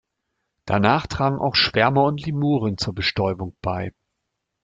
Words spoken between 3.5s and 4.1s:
bei.